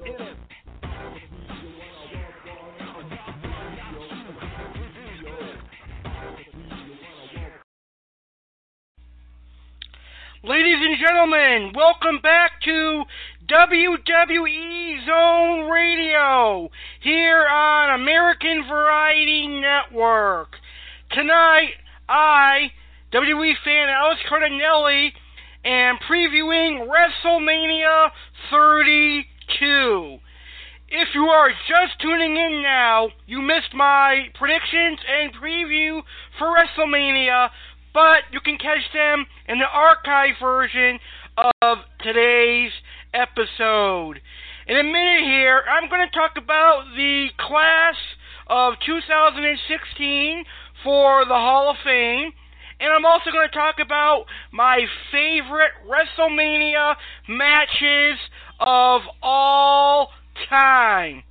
[11.43, 13.05] Gentlemen, welcome back to
[13.49, 16.71] WWE Zone Radio
[17.01, 20.57] here on American Variety Network.
[21.11, 21.73] Tonight,
[22.09, 22.73] I,
[23.13, 25.11] WWE fan Alex Cardinelli,
[25.65, 28.11] am previewing WrestleMania
[28.51, 30.19] 32.
[30.89, 36.03] If you are just tuning in now, you missed my predictions and preview
[36.39, 37.49] for WrestleMania,
[37.95, 40.99] but you can catch them in the archive version
[41.37, 42.73] of today's
[43.15, 44.21] episode.
[44.67, 47.97] In a minute here, I'm going to talk about the class
[48.47, 50.45] of 2016
[50.85, 52.33] for the Hall of Fame.
[52.81, 54.81] And I'm also going to talk about my
[55.11, 56.97] favorite WrestleMania
[57.29, 58.19] matches
[58.61, 60.11] of all
[60.49, 61.23] time.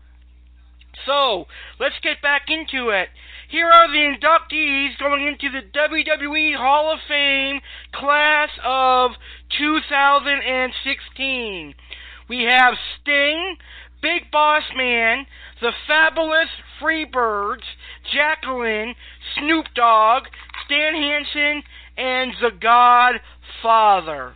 [1.06, 1.46] So,
[1.80, 3.10] let's get back into it.
[3.50, 7.60] Here are the inductees going into the WWE Hall of Fame
[7.92, 9.12] class of
[9.58, 11.74] 2016.
[12.30, 13.58] We have Sting,
[14.02, 15.26] Big Boss Man,
[15.62, 16.50] the Fabulous
[16.82, 17.64] Freebirds,
[18.14, 18.96] Jacqueline,
[19.38, 20.24] Snoop Dogg,
[20.66, 21.64] Stan Hansen,
[21.98, 24.34] and the Godfather.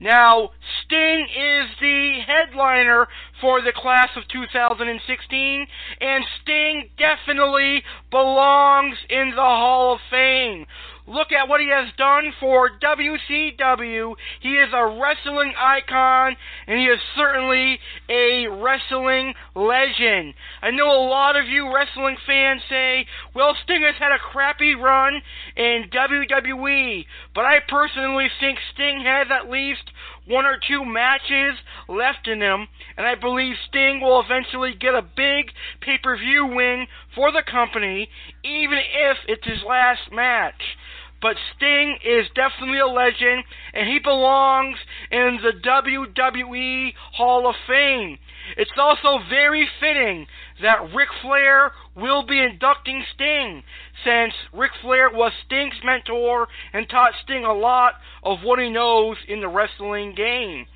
[0.00, 0.50] Now,
[0.82, 3.06] Sting is the headliner
[3.38, 5.66] for the class of 2016,
[6.00, 10.64] and Sting definitely belongs in the Hall of Fame.
[11.10, 14.14] Look at what he has done for WCW.
[14.40, 16.36] He is a wrestling icon,
[16.68, 20.34] and he is certainly a wrestling legend.
[20.62, 24.76] I know a lot of you wrestling fans say, well, Sting has had a crappy
[24.76, 25.20] run
[25.56, 27.04] in WWE,
[27.34, 29.90] but I personally think Sting has at least
[30.28, 31.58] one or two matches
[31.88, 35.50] left in him, and I believe Sting will eventually get a big
[35.80, 36.86] pay per view win
[37.16, 38.08] for the company,
[38.44, 40.62] even if it's his last match.
[41.22, 43.44] But Sting is definitely a legend,
[43.74, 44.78] and he belongs
[45.10, 48.18] in the WWE Hall of Fame.
[48.56, 50.26] It's also very fitting
[50.62, 53.62] that Ric Flair will be inducting Sting,
[54.02, 59.18] since Ric Flair was Sting's mentor and taught Sting a lot of what he knows
[59.28, 60.66] in the wrestling game.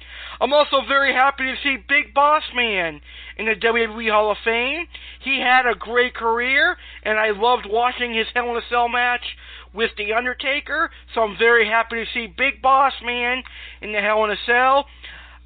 [0.40, 3.00] I'm also very happy to see Big Boss Man
[3.36, 4.86] in the WWE Hall of Fame.
[5.20, 9.24] He had a great career, and I loved watching his Hell in a Cell match
[9.72, 13.42] with The Undertaker, so I'm very happy to see Big Boss Man
[13.82, 14.86] in the Hell in a Cell.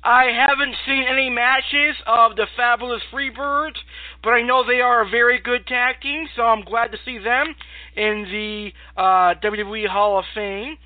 [0.05, 3.78] I haven't seen any matches of the Fabulous Freebirds,
[4.22, 7.18] but I know they are a very good tag team, so I'm glad to see
[7.18, 7.55] them
[7.97, 10.76] in the uh, WWE Hall of Fame.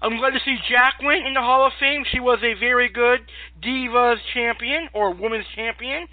[0.00, 2.04] I'm glad to see Jacqueline in the Hall of Fame.
[2.12, 3.20] She was a very good
[3.62, 6.06] Divas champion or Women's champion.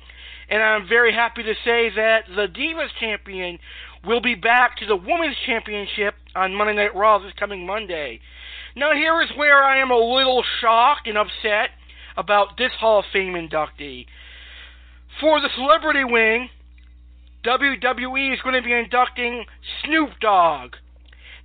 [0.52, 3.58] And I'm very happy to say that the Divas champion
[4.06, 8.20] will be back to the Women's Championship on Monday Night Raw this coming Monday.
[8.76, 11.70] Now, here is where I am a little shocked and upset
[12.18, 14.08] about this Hall of Fame inductee.
[15.22, 16.50] For the celebrity wing,
[17.46, 19.46] WWE is going to be inducting
[19.86, 20.76] Snoop Dogg.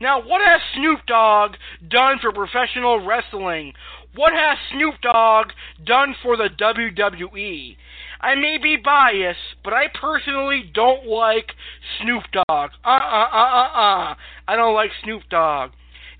[0.00, 1.52] Now, what has Snoop Dogg
[1.88, 3.72] done for professional wrestling?
[4.16, 5.52] What has Snoop Dogg
[5.84, 7.76] done for the WWE?
[8.20, 11.52] I may be biased, but I personally don't like
[12.00, 12.70] Snoop Dogg.
[12.84, 14.14] Uh uh uh uh uh.
[14.48, 15.70] I don't like Snoop Dogg.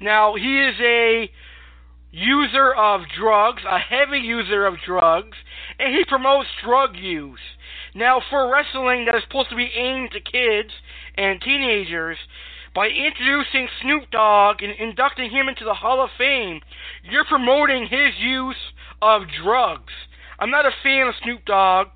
[0.01, 1.31] Now, he is a
[2.13, 5.37] user of drugs, a heavy user of drugs,
[5.79, 7.41] and he promotes drug use.
[7.95, 10.71] Now, for wrestling that is supposed to be aimed to kids
[11.17, 12.19] and teenagers,
[12.75, 16.61] by introducing Snoop Dogg and inducting him into the Hall of Fame,
[17.03, 19.93] you're promoting his use of drugs.
[20.39, 21.89] I'm not a fan of Snoop Dogg.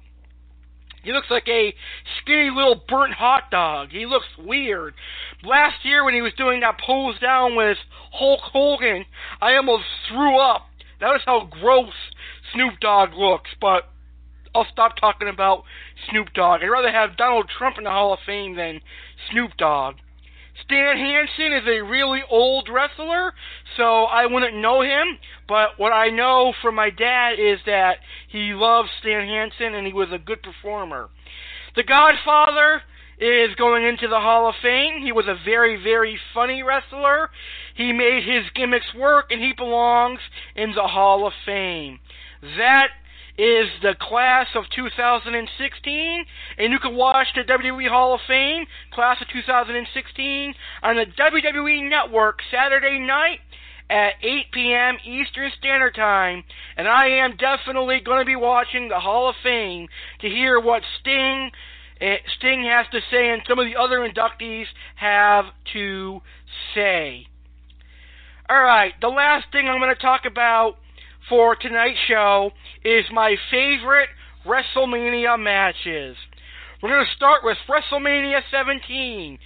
[1.02, 1.74] He looks like a
[2.20, 3.88] skinny little burnt hot dog.
[3.90, 4.94] He looks weird.
[5.42, 7.78] Last year when he was doing that pose down with
[8.12, 9.06] Hulk Hogan,
[9.40, 10.66] I almost threw up.
[11.00, 11.94] That was how gross
[12.52, 13.88] Snoop Dogg looks, but
[14.54, 15.64] I'll stop talking about
[16.10, 16.60] Snoop Dogg.
[16.62, 18.80] I'd rather have Donald Trump in the Hall of Fame than
[19.30, 19.96] Snoop Dogg.
[20.64, 23.32] Stan Hansen is a really old wrestler,
[23.76, 25.18] so I wouldn't know him.
[25.48, 27.98] But what I know from my dad is that
[28.28, 31.08] he loves Stan Hansen and he was a good performer.
[31.76, 32.82] The Godfather
[33.18, 35.02] is going into the Hall of Fame.
[35.02, 37.30] He was a very, very funny wrestler.
[37.74, 40.20] He made his gimmicks work and he belongs
[40.56, 42.00] in the Hall of Fame.
[42.56, 42.88] That
[43.40, 46.24] is the class of 2016,
[46.58, 51.88] and you can watch the WWE Hall of Fame class of 2016 on the WWE
[51.88, 53.40] Network Saturday night
[53.88, 54.96] at 8 p.m.
[55.06, 56.44] Eastern Standard Time,
[56.76, 59.88] and I am definitely going to be watching the Hall of Fame
[60.20, 61.50] to hear what Sting
[61.98, 64.66] eh, Sting has to say and some of the other inductees
[64.96, 66.20] have to
[66.74, 67.26] say.
[68.50, 70.76] All right, the last thing I'm going to talk about
[71.30, 72.50] for tonight's show
[72.84, 74.08] is my favorite
[74.44, 76.16] WrestleMania matches.
[76.82, 79.38] We're going to start with WrestleMania 17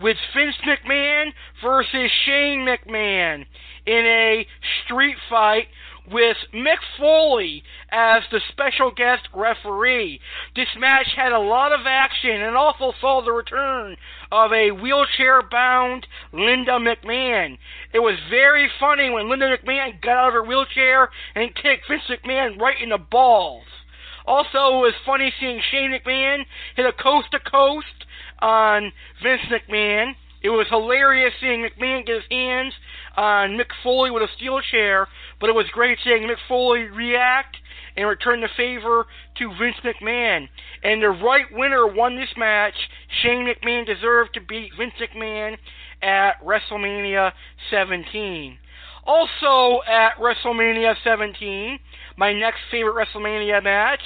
[0.00, 1.32] with Vince McMahon
[1.62, 3.44] versus Shane McMahon
[3.86, 4.46] in a
[4.84, 5.66] street fight
[6.10, 10.20] with Mick Foley as the special guest referee.
[10.56, 13.96] This match had a lot of action and also saw the return
[14.30, 17.58] of a wheelchair bound Linda McMahon.
[17.92, 22.02] It was very funny when Linda McMahon got out of her wheelchair and kicked Vince
[22.08, 23.64] McMahon right in the balls.
[24.26, 26.44] Also, it was funny seeing Shane McMahon
[26.76, 27.86] hit a coast to coast
[28.40, 28.92] on
[29.22, 30.14] Vince McMahon.
[30.42, 32.74] It was hilarious seeing McMahon get his hands
[33.16, 35.08] Uh, on Mick Foley with a steel chair,
[35.40, 37.56] but it was great seeing Mick Foley react
[37.96, 39.06] and return the favor
[39.36, 40.48] to Vince McMahon.
[40.82, 42.74] And the right winner won this match.
[43.22, 45.56] Shane McMahon deserved to beat Vince McMahon
[46.02, 47.32] at WrestleMania
[47.70, 48.58] 17.
[49.04, 51.78] Also at WrestleMania 17,
[52.16, 54.00] my next favorite WrestleMania match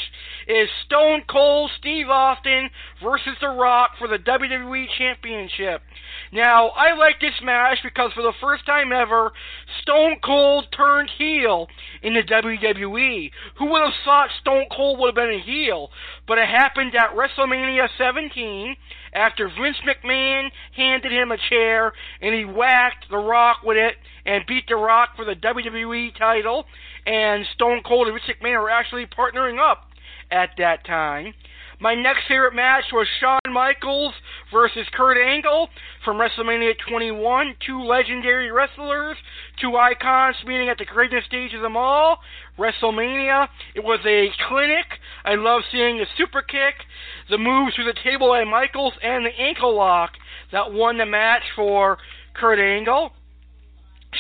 [0.47, 2.71] is Stone Cold Steve Austin
[3.03, 5.83] versus The Rock for the WWE Championship.
[6.33, 9.33] Now, I like this match because for the first time ever,
[9.83, 11.67] Stone Cold turned heel
[12.03, 13.31] in the WWE.
[13.59, 15.91] Who would have thought Stone Cold would have been a heel?
[16.27, 18.77] But it happened at WrestleMania 17
[19.15, 23.95] after Vince McMahon handed him a chair and he whacked The Rock with it
[24.25, 26.67] and beat The Rock for the WWE title.
[27.05, 29.89] And Stone Cold and Vince McMahon were actually partnering up
[30.31, 31.35] at that time.
[31.79, 34.15] My next favorite match was Shawn Michaels
[34.51, 35.69] versus Kurt Angle
[36.07, 37.55] from WrestleMania 21.
[37.67, 39.19] Two legendary wrestlers,
[39.61, 42.19] two icons meeting at the greatest stage of them all,
[42.59, 43.49] WrestleMania.
[43.75, 44.87] It was a clinic.
[45.27, 46.77] I love seeing the super kick,
[47.29, 50.13] the moves through the table by Michaels, and the ankle lock
[50.53, 51.99] that won the match for
[52.33, 53.13] Kurt Angle.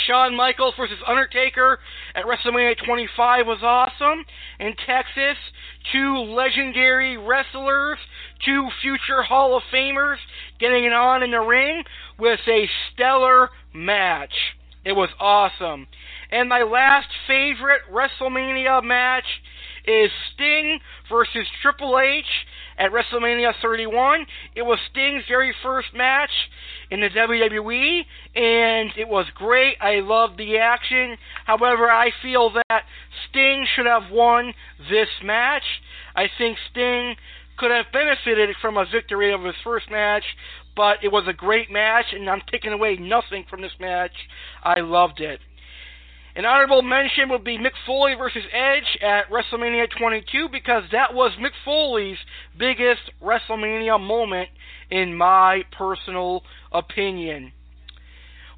[0.06, 1.78] Shawn Michaels versus Undertaker
[2.14, 4.24] at WrestleMania 25 was awesome.
[4.60, 5.36] In Texas,
[5.92, 7.98] two legendary wrestlers,
[8.44, 10.16] two future Hall of Famers
[10.58, 11.82] getting it on in the ring
[12.18, 14.34] with a stellar match.
[14.84, 15.86] It was awesome.
[16.30, 19.24] And my last favorite WrestleMania match
[19.86, 22.24] is Sting versus Triple H
[22.78, 24.26] at WrestleMania 31.
[24.54, 26.30] It was Sting's very first match
[26.90, 28.00] in the WWE,
[28.34, 29.76] and it was great.
[29.80, 31.16] I loved the action.
[31.44, 32.82] However, I feel that
[33.28, 34.54] Sting should have won
[34.90, 35.64] this match.
[36.14, 37.16] I think Sting
[37.58, 40.24] could have benefited from a victory over his first match,
[40.76, 44.12] but it was a great match, and I'm taking away nothing from this match.
[44.62, 45.40] I loved it.
[46.36, 51.32] An honorable mention would be Mick Foley versus Edge at WrestleMania 22 because that was
[51.40, 52.18] Mick Foley's
[52.58, 54.50] biggest WrestleMania moment,
[54.90, 57.52] in my personal opinion.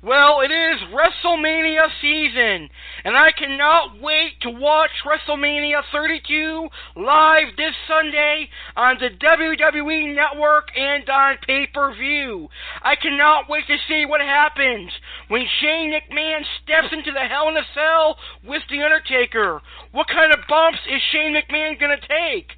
[0.01, 2.71] Well, it is WrestleMania season,
[3.03, 10.69] and I cannot wait to watch WrestleMania 32 live this Sunday on the WWE Network
[10.77, 12.47] and on pay per view.
[12.81, 14.93] I cannot wait to see what happens
[15.27, 19.61] when Shane McMahon steps into the Hell in a Cell with The Undertaker.
[19.91, 22.53] What kind of bumps is Shane McMahon going to take?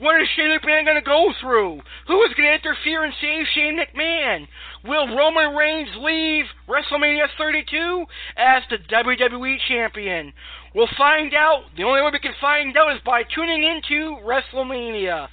[0.00, 1.78] What is Shane McMahon going to go through?
[2.08, 4.48] Who is going to interfere and save Shane McMahon?
[4.82, 10.32] Will Roman Reigns leave WrestleMania 32 as the WWE Champion?
[10.74, 11.64] We'll find out.
[11.76, 15.28] The only way we can find out is by tuning into WrestleMania.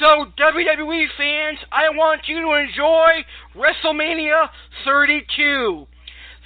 [0.00, 3.22] So, WWE fans, I want you to enjoy
[3.54, 4.48] WrestleMania
[4.86, 5.86] 32.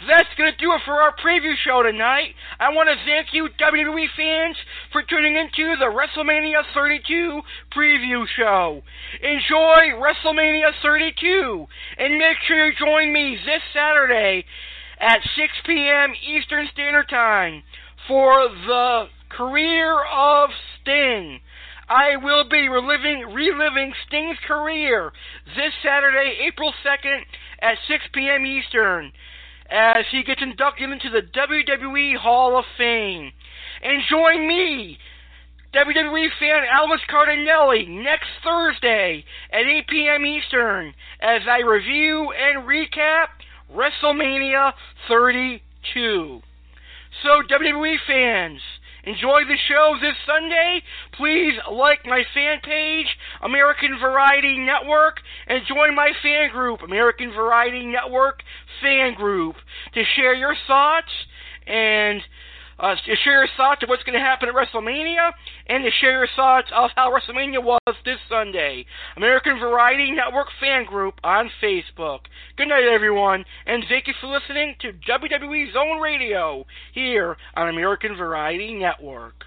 [0.09, 2.33] That's going to do it for our preview show tonight.
[2.59, 4.57] I want to thank you, WWE fans,
[4.93, 7.43] for tuning into the WrestleMania 32
[7.77, 8.81] preview show.
[9.21, 11.67] Enjoy WrestleMania 32,
[11.99, 14.45] and make sure you join me this Saturday
[14.99, 16.15] at 6 p.m.
[16.25, 17.63] Eastern Standard Time
[18.09, 20.49] for the career of
[20.81, 21.41] Sting.
[21.91, 25.13] I will be reliving, reliving Sting's career
[25.45, 27.21] this Saturday, April 2nd
[27.61, 28.47] at 6 p.m.
[28.47, 29.13] Eastern
[29.71, 33.33] as he gets inducted into the WWE Hall of Fame.
[33.83, 34.99] And join me,
[35.73, 40.27] WWE fan Alex Cardinelli, next Thursday at 8 p.m.
[40.27, 40.93] Eastern
[41.23, 43.29] as I review and recap
[43.73, 44.73] WrestleMania
[45.09, 46.41] 32.
[47.23, 48.61] So, WWE fans,
[49.11, 50.83] enjoy the show this Sunday.
[51.17, 53.07] Please like my fan page,
[53.43, 58.43] American Variety Network, and join my fan group, American Variety Network
[58.81, 59.57] Fan Group,
[59.95, 61.11] to share your thoughts
[61.67, 62.21] and
[62.81, 65.33] uh, to share your thoughts of what's going to happen at WrestleMania,
[65.69, 68.87] and to share your thoughts of how WrestleMania was this Sunday.
[69.17, 72.21] American Variety Network Fan Group on Facebook.
[72.57, 78.17] Good night, everyone, and thank you for listening to WWE Zone Radio here on American
[78.17, 79.45] Variety Network.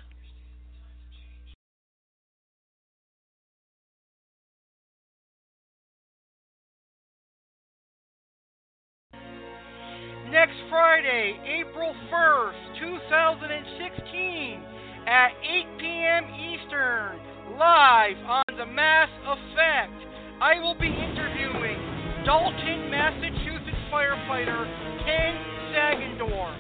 [10.34, 14.66] Next Friday, April 1st, 2016,
[15.06, 16.26] at 8 p.m.
[16.34, 17.22] Eastern,
[17.54, 19.94] live on The Mass Effect.
[20.42, 21.78] I will be interviewing
[22.26, 24.66] Dalton, Massachusetts firefighter
[25.06, 25.38] Ken
[25.70, 26.58] Sagendorf.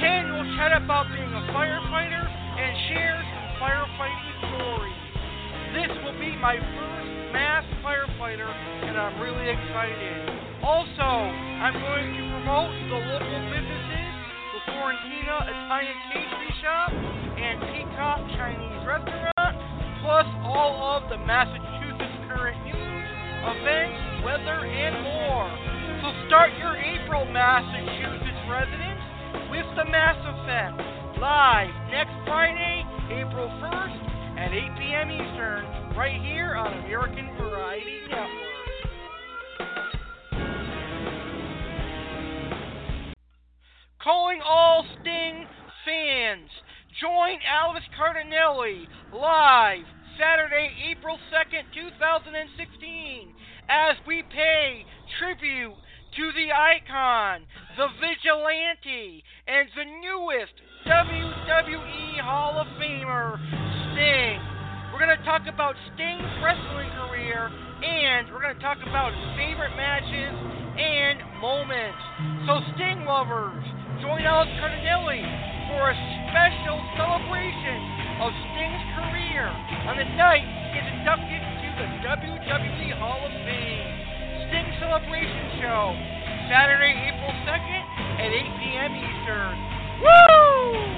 [0.00, 5.00] Ken will chat about being a firefighter and share some firefighting stories.
[5.76, 8.48] This will be my first mass firefighter,
[8.88, 10.35] and I'm really excited.
[10.66, 14.10] Also, I'm going to promote the local businesses,
[14.50, 19.54] the Florentina Italian Pastry Shop and Peacock Chinese Restaurant,
[20.02, 23.06] plus all of the Massachusetts current news
[23.46, 25.46] events, weather, and more.
[26.02, 29.06] So start your April, Massachusetts residents,
[29.54, 30.82] with the Mass Effect
[31.22, 32.82] live next Friday,
[33.14, 33.98] April 1st
[34.34, 35.14] at 8 p.m.
[35.14, 35.62] Eastern,
[35.94, 38.55] right here on American Variety Network.
[44.06, 45.42] Calling all Sting
[45.82, 46.46] fans,
[47.02, 49.82] join Alex Cardinelli live
[50.14, 53.34] Saturday, April 2nd, 2016,
[53.66, 54.86] as we pay
[55.18, 55.74] tribute
[56.14, 60.54] to the icon, the vigilante, and the newest
[60.86, 63.42] WWE Hall of Famer,
[63.90, 64.38] Sting.
[64.94, 67.50] We're going to talk about Sting's wrestling career,
[67.82, 70.30] and we're going to talk about his favorite matches
[70.78, 71.98] and moments.
[72.46, 73.66] So, Sting lovers,
[74.00, 75.24] join Alex Cardinelli
[75.72, 75.96] for a
[76.28, 77.80] special celebration
[78.20, 79.48] of Sting's career
[79.88, 83.88] on the night he gets inducted to the WWE Hall of Fame.
[84.48, 85.96] Sting Celebration Show,
[86.52, 87.82] Saturday, April 2nd
[88.20, 88.92] at 8 p.m.
[89.00, 89.56] Eastern.
[90.04, 90.96] Woo!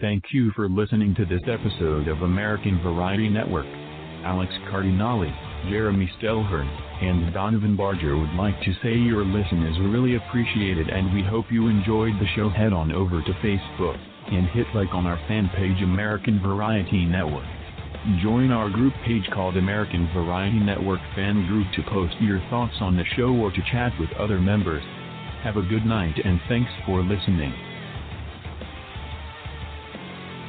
[0.00, 3.83] Thank you for listening to this episode of American Variety Network.
[4.24, 5.32] Alex Cardinale,
[5.68, 6.66] Jeremy Stelhern,
[7.02, 11.46] and Donovan Barger would like to say your listen is really appreciated and we hope
[11.50, 12.48] you enjoyed the show.
[12.48, 13.98] Head on over to Facebook
[14.32, 17.46] and hit like on our fan page American Variety Network.
[18.22, 22.96] Join our group page called American Variety Network Fan Group to post your thoughts on
[22.96, 24.82] the show or to chat with other members.
[25.42, 27.52] Have a good night and thanks for listening.